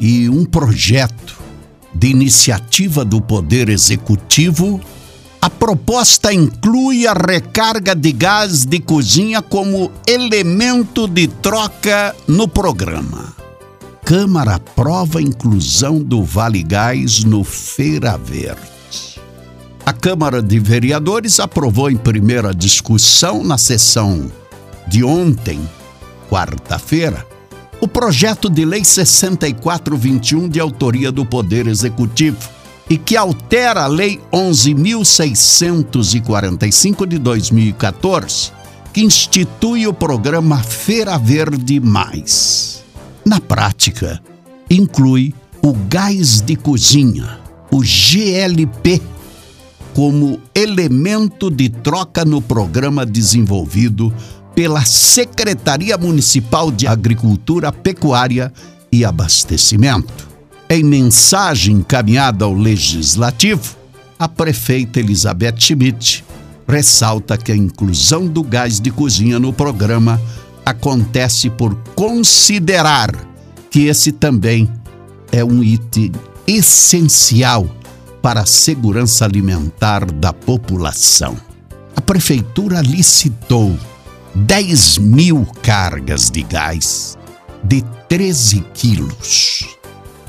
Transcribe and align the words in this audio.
E 0.00 0.26
um 0.26 0.46
projeto 0.46 1.38
de 1.94 2.08
iniciativa 2.08 3.04
do 3.04 3.20
Poder 3.20 3.68
Executivo 3.68 4.80
a 5.42 5.50
proposta 5.50 6.32
inclui 6.32 7.04
a 7.04 7.12
recarga 7.12 7.96
de 7.96 8.12
gás 8.12 8.64
de 8.64 8.78
cozinha 8.78 9.42
como 9.42 9.90
elemento 10.06 11.08
de 11.08 11.26
troca 11.26 12.14
no 12.28 12.46
programa. 12.46 13.34
Câmara 14.04 14.54
aprova 14.54 15.18
a 15.18 15.22
inclusão 15.22 16.00
do 16.00 16.22
Vale 16.22 16.62
Gás 16.62 17.24
no 17.24 17.42
Feira 17.42 18.16
Verde. 18.16 18.60
A 19.84 19.92
Câmara 19.92 20.40
de 20.40 20.60
Vereadores 20.60 21.40
aprovou 21.40 21.90
em 21.90 21.96
primeira 21.96 22.54
discussão 22.54 23.42
na 23.42 23.58
sessão 23.58 24.30
de 24.86 25.02
ontem, 25.02 25.58
quarta-feira, 26.30 27.26
o 27.80 27.88
projeto 27.88 28.48
de 28.48 28.64
lei 28.64 28.84
6421 28.84 30.48
de 30.48 30.60
autoria 30.60 31.10
do 31.10 31.26
Poder 31.26 31.66
Executivo 31.66 32.61
e 32.92 32.98
que 32.98 33.16
altera 33.16 33.84
a 33.84 33.86
Lei 33.86 34.20
11.645 34.30 37.06
de 37.06 37.18
2014, 37.18 38.52
que 38.92 39.02
institui 39.02 39.86
o 39.86 39.94
programa 39.94 40.58
Feira 40.58 41.16
Verde 41.16 41.80
Mais. 41.80 42.84
Na 43.24 43.40
prática, 43.40 44.20
inclui 44.68 45.32
o 45.62 45.72
gás 45.88 46.42
de 46.42 46.54
cozinha, 46.54 47.38
o 47.70 47.78
GLP, 47.78 49.00
como 49.94 50.38
elemento 50.54 51.50
de 51.50 51.70
troca 51.70 52.26
no 52.26 52.42
programa 52.42 53.06
desenvolvido 53.06 54.12
pela 54.54 54.84
Secretaria 54.84 55.96
Municipal 55.96 56.70
de 56.70 56.86
Agricultura, 56.86 57.72
Pecuária 57.72 58.52
e 58.92 59.02
Abastecimento. 59.02 60.31
Em 60.72 60.82
mensagem 60.82 61.76
encaminhada 61.76 62.46
ao 62.46 62.54
Legislativo, 62.54 63.76
a 64.18 64.26
prefeita 64.26 65.00
Elizabeth 65.00 65.56
Schmidt 65.58 66.24
ressalta 66.66 67.36
que 67.36 67.52
a 67.52 67.54
inclusão 67.54 68.26
do 68.26 68.42
gás 68.42 68.80
de 68.80 68.90
cozinha 68.90 69.38
no 69.38 69.52
programa 69.52 70.18
acontece 70.64 71.50
por 71.50 71.74
considerar 71.94 73.10
que 73.70 73.80
esse 73.80 74.12
também 74.12 74.66
é 75.30 75.44
um 75.44 75.62
item 75.62 76.12
essencial 76.46 77.68
para 78.22 78.40
a 78.40 78.46
segurança 78.46 79.26
alimentar 79.26 80.10
da 80.10 80.32
população. 80.32 81.36
A 81.94 82.00
prefeitura 82.00 82.80
licitou 82.80 83.78
10 84.34 84.96
mil 84.96 85.44
cargas 85.62 86.30
de 86.30 86.42
gás 86.42 87.18
de 87.62 87.84
13 88.08 88.64
quilos 88.72 89.81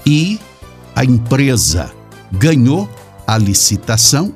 e 0.06 0.40
a 0.96 1.04
empresa 1.04 1.92
ganhou 2.32 2.90
a 3.26 3.38
licitação 3.38 4.34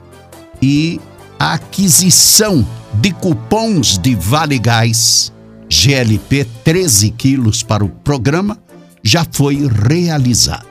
e 0.61 0.99
a 1.39 1.53
aquisição 1.53 2.65
de 2.95 3.11
cupons 3.11 3.97
de 3.97 4.15
Vale 4.15 4.57
Gás 4.57 5.31
GLP 5.69 6.47
13 6.63 7.11
quilos 7.11 7.61
para 7.61 7.83
o 7.83 7.89
programa 7.89 8.57
já 9.03 9.25
foi 9.29 9.67
realizada. 9.67 10.65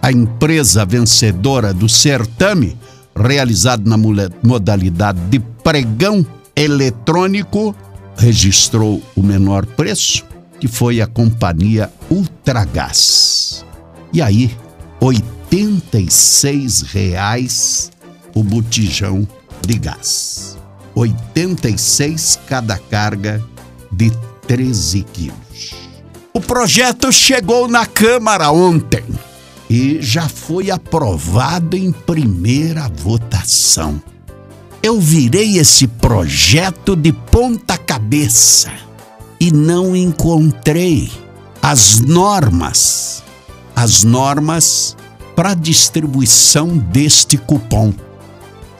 A 0.00 0.12
empresa 0.12 0.84
vencedora 0.84 1.72
do 1.72 1.88
certame, 1.88 2.76
realizado 3.16 3.88
na 3.88 3.96
modalidade 4.42 5.18
de 5.30 5.40
pregão 5.40 6.24
eletrônico, 6.54 7.74
registrou 8.16 9.02
o 9.16 9.22
menor 9.22 9.64
preço, 9.64 10.24
que 10.60 10.68
foi 10.68 11.00
a 11.00 11.06
companhia 11.06 11.90
Ultragás. 12.10 13.33
E 14.14 14.22
aí, 14.22 14.56
R$ 15.00 16.08
reais 16.92 17.90
o 18.32 18.44
botijão 18.44 19.26
de 19.66 19.76
gás. 19.76 20.56
86 20.94 22.38
cada 22.46 22.78
carga 22.78 23.44
de 23.90 24.12
13 24.46 25.02
quilos. 25.12 25.74
O 26.32 26.40
projeto 26.40 27.10
chegou 27.10 27.66
na 27.66 27.86
Câmara 27.86 28.52
ontem 28.52 29.02
e 29.68 30.00
já 30.00 30.28
foi 30.28 30.70
aprovado 30.70 31.76
em 31.76 31.90
primeira 31.90 32.88
votação. 32.88 34.00
Eu 34.80 35.00
virei 35.00 35.58
esse 35.58 35.88
projeto 35.88 36.94
de 36.94 37.12
ponta 37.12 37.76
cabeça 37.76 38.70
e 39.40 39.50
não 39.50 39.96
encontrei 39.96 41.10
as 41.60 41.98
normas 41.98 43.23
as 43.74 44.04
normas 44.04 44.96
para 45.34 45.54
distribuição 45.54 46.76
deste 46.76 47.36
cupom. 47.36 47.92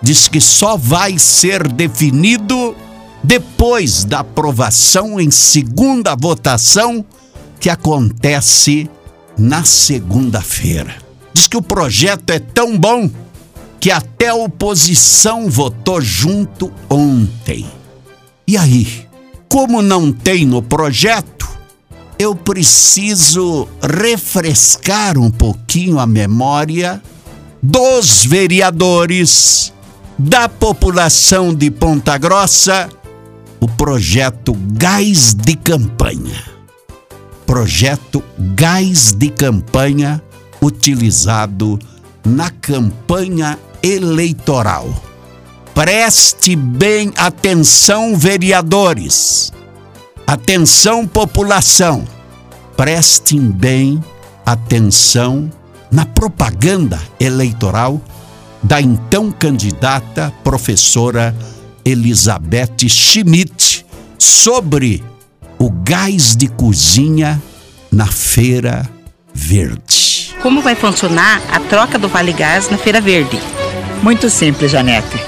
Diz 0.01 0.29
que 0.29 0.41
só 0.41 0.77
vai 0.77 1.19
ser 1.19 1.67
definido 1.67 2.77
depois 3.23 4.05
da 4.05 4.21
aprovação 4.21 5.19
em 5.19 5.31
segunda 5.31 6.15
votação 6.15 7.05
que 7.59 7.71
acontece 7.71 8.89
na 9.39 9.65
segunda-feira. 9.65 10.95
Diz 11.33 11.47
que 11.47 11.57
o 11.57 11.63
projeto 11.63 12.31
é 12.31 12.39
tão 12.39 12.79
bom 12.79 13.11
que 13.81 13.91
até 13.91 14.29
a 14.29 14.35
oposição 14.35 15.49
votou 15.49 16.01
junto 16.01 16.73
ontem. 16.89 17.67
E 18.47 18.57
aí, 18.57 19.07
como 19.49 19.83
não 19.83 20.13
tem 20.13 20.45
no 20.47 20.63
projeto, 20.63 21.44
eu 22.19 22.35
preciso 22.35 23.69
refrescar 23.83 25.19
um 25.19 25.31
pouquinho 25.31 25.99
a 25.99 26.07
memória 26.07 27.03
dos 27.63 28.25
vereadores, 28.25 29.73
da 30.19 30.49
população 30.49 31.53
de 31.53 31.71
Ponta 31.71 32.17
Grossa, 32.17 32.89
o 33.61 33.67
projeto 33.67 34.55
Gás 34.73 35.35
de 35.35 35.57
Campanha. 35.57 36.45
Projeto 37.47 38.23
Gás 38.55 39.13
de 39.13 39.31
Campanha 39.31 40.23
utilizado 40.63 41.79
na 42.25 42.51
campanha 42.51 43.59
eleitoral. 43.83 44.89
Preste 45.75 46.55
bem 46.55 47.13
atenção, 47.17 48.17
vereadores 48.17 49.53
Atenção, 50.27 51.07
população, 51.07 52.05
prestem 52.77 53.41
bem 53.41 54.03
atenção 54.45 55.51
na 55.93 56.07
propaganda 56.07 56.99
eleitoral 57.21 58.01
da 58.63 58.81
então 58.81 59.31
candidata 59.31 60.33
professora 60.43 61.37
Elizabeth 61.85 62.89
Schmidt 62.89 63.85
sobre 64.19 65.05
o 65.59 65.71
gás 65.71 66.35
de 66.35 66.49
cozinha 66.49 67.41
na 67.93 68.07
Feira 68.07 68.89
Verde. 69.33 70.35
Como 70.41 70.63
vai 70.63 70.75
funcionar 70.75 71.43
a 71.53 71.61
troca 71.61 71.99
do 71.99 72.09
Vale 72.09 72.33
Gás 72.33 72.71
na 72.71 72.79
Feira 72.79 73.01
Verde? 73.01 73.39
Muito 74.03 74.31
simples, 74.31 74.71
Janete. 74.71 75.19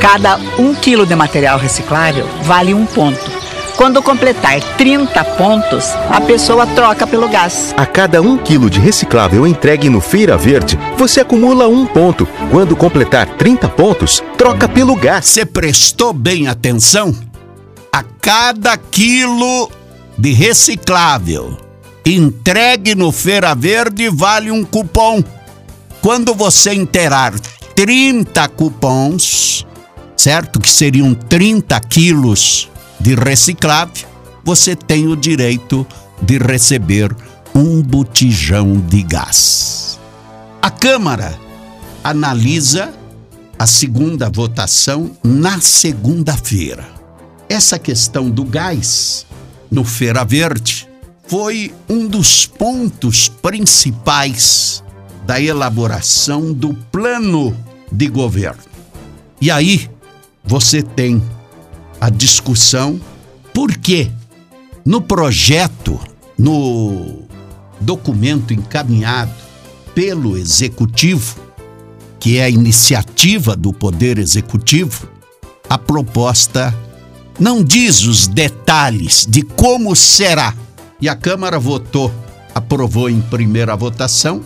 Cada 0.00 0.36
um 0.58 0.74
quilo 0.74 1.04
de 1.04 1.14
material 1.16 1.58
reciclável 1.58 2.26
vale 2.42 2.72
um 2.72 2.86
ponto. 2.86 3.33
Quando 3.76 4.00
completar 4.00 4.60
30 4.76 5.24
pontos, 5.36 5.86
a 6.08 6.20
pessoa 6.20 6.64
troca 6.64 7.06
pelo 7.08 7.28
gás. 7.28 7.74
A 7.76 7.84
cada 7.84 8.22
um 8.22 8.38
quilo 8.38 8.70
de 8.70 8.78
reciclável 8.78 9.44
entregue 9.46 9.90
no 9.90 10.00
Feira 10.00 10.38
Verde, 10.38 10.78
você 10.96 11.20
acumula 11.20 11.66
um 11.66 11.84
ponto. 11.84 12.26
Quando 12.52 12.76
completar 12.76 13.26
30 13.36 13.68
pontos, 13.70 14.22
troca 14.38 14.68
pelo 14.68 14.94
gás. 14.94 15.26
Você 15.26 15.44
prestou 15.44 16.12
bem 16.12 16.46
atenção? 16.46 17.12
A 17.92 18.04
cada 18.20 18.76
quilo 18.76 19.68
de 20.16 20.32
reciclável 20.32 21.58
entregue 22.06 22.94
no 22.94 23.10
Feira 23.10 23.56
Verde 23.56 24.08
vale 24.08 24.52
um 24.52 24.64
cupom. 24.64 25.22
Quando 26.00 26.32
você 26.32 26.72
inteirar 26.72 27.34
30 27.74 28.48
cupons, 28.50 29.66
certo? 30.16 30.60
Que 30.60 30.70
seriam 30.70 31.12
30 31.12 31.80
quilos 31.80 32.70
de 33.04 33.14
reciclável, 33.14 34.08
você 34.42 34.74
tem 34.74 35.06
o 35.06 35.14
direito 35.14 35.86
de 36.22 36.38
receber 36.38 37.14
um 37.54 37.82
botijão 37.82 38.80
de 38.80 39.02
gás. 39.02 40.00
A 40.62 40.70
Câmara 40.70 41.38
analisa 42.02 42.94
a 43.58 43.66
segunda 43.66 44.30
votação 44.30 45.10
na 45.22 45.60
segunda-feira. 45.60 46.88
Essa 47.46 47.78
questão 47.78 48.30
do 48.30 48.42
gás 48.42 49.26
no 49.70 49.84
Feira 49.84 50.24
Verde 50.24 50.88
foi 51.26 51.74
um 51.86 52.06
dos 52.06 52.46
pontos 52.46 53.28
principais 53.28 54.82
da 55.26 55.38
elaboração 55.38 56.54
do 56.54 56.72
plano 56.90 57.54
de 57.92 58.08
governo. 58.08 58.62
E 59.42 59.50
aí 59.50 59.90
você 60.42 60.82
tem 60.82 61.22
a 62.00 62.10
discussão 62.10 63.00
por 63.52 63.76
que 63.76 64.10
no 64.84 65.00
projeto, 65.00 65.98
no 66.36 67.22
documento 67.80 68.52
encaminhado 68.52 69.32
pelo 69.94 70.36
executivo, 70.36 71.36
que 72.18 72.38
é 72.38 72.44
a 72.44 72.50
iniciativa 72.50 73.56
do 73.56 73.72
Poder 73.72 74.18
Executivo, 74.18 75.08
a 75.68 75.78
proposta 75.78 76.74
não 77.38 77.62
diz 77.62 78.04
os 78.04 78.26
detalhes 78.26 79.26
de 79.28 79.42
como 79.42 79.94
será. 79.94 80.54
E 81.00 81.08
a 81.08 81.16
Câmara 81.16 81.58
votou, 81.58 82.12
aprovou 82.54 83.08
em 83.08 83.20
primeira 83.20 83.76
votação, 83.76 84.42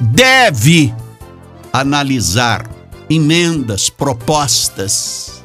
deve 0.00 0.92
analisar 1.72 2.68
emendas, 3.08 3.88
propostas 3.88 5.39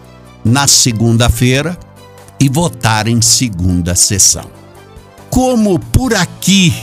na 0.46 0.68
segunda-feira 0.68 1.78
e 2.40 2.48
votar 2.48 3.08
em 3.08 3.22
segunda 3.22 3.96
sessão. 3.96 4.50
Como 5.30 5.80
por 5.80 6.14
aqui 6.14 6.74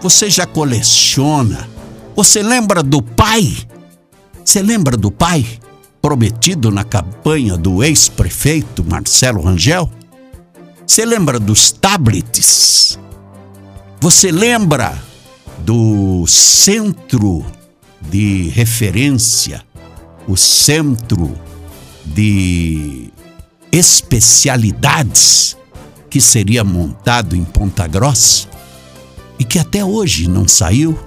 você 0.00 0.30
já 0.30 0.46
coleciona, 0.46 1.68
você 2.14 2.42
lembra 2.42 2.82
do 2.82 3.02
pai 3.02 3.66
você 4.48 4.62
lembra 4.62 4.96
do 4.96 5.10
pai 5.10 5.46
prometido 6.00 6.70
na 6.70 6.82
campanha 6.82 7.54
do 7.54 7.84
ex-prefeito 7.84 8.82
Marcelo 8.82 9.42
Rangel? 9.42 9.92
Você 10.86 11.04
lembra 11.04 11.38
dos 11.38 11.70
tablets? 11.70 12.98
Você 14.00 14.32
lembra 14.32 14.98
do 15.58 16.26
centro 16.26 17.44
de 18.00 18.48
referência, 18.48 19.62
o 20.26 20.34
centro 20.34 21.38
de 22.14 23.10
especialidades 23.70 25.56
que 26.10 26.20
seria 26.20 26.64
montado 26.64 27.36
em 27.36 27.44
Ponta 27.44 27.86
Grossa 27.86 28.48
e 29.38 29.44
que 29.44 29.58
até 29.58 29.84
hoje 29.84 30.28
não 30.28 30.48
saiu? 30.48 30.98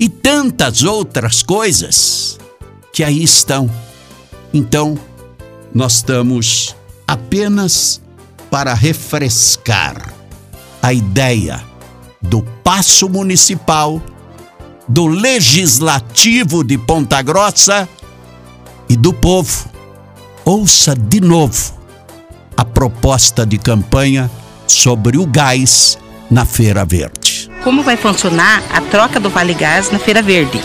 E 0.00 0.08
tantas 0.08 0.82
outras 0.82 1.42
coisas 1.42 2.38
que 2.92 3.02
aí 3.02 3.22
estão. 3.22 3.70
Então, 4.54 4.96
nós 5.74 5.94
estamos 5.94 6.74
apenas 7.06 8.00
para 8.50 8.74
refrescar 8.74 10.14
a 10.80 10.92
ideia 10.92 11.62
do 12.22 12.42
passo 12.42 13.08
municipal, 13.08 14.00
do 14.86 15.06
legislativo 15.06 16.64
de 16.64 16.78
Ponta 16.78 17.20
Grossa 17.20 17.88
e 18.88 18.96
do 18.96 19.12
povo. 19.12 19.68
Ouça 20.48 20.94
de 20.96 21.20
novo 21.20 21.74
a 22.56 22.64
proposta 22.64 23.44
de 23.44 23.58
campanha 23.58 24.30
sobre 24.66 25.18
o 25.18 25.26
gás 25.26 25.98
na 26.30 26.46
Feira 26.46 26.86
Verde. 26.86 27.50
Como 27.62 27.82
vai 27.82 27.98
funcionar 27.98 28.62
a 28.72 28.80
troca 28.80 29.20
do 29.20 29.28
Vale 29.28 29.52
Gás 29.52 29.90
na 29.90 29.98
Feira 29.98 30.22
Verde? 30.22 30.58